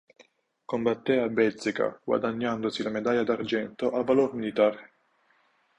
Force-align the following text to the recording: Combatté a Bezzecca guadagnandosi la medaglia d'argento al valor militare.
Combatté 0.71 1.17
a 1.19 1.27
Bezzecca 1.29 1.91
guadagnandosi 2.03 2.81
la 2.81 2.89
medaglia 2.97 3.21
d'argento 3.31 3.91
al 3.91 4.03
valor 4.13 4.33
militare. 4.41 4.83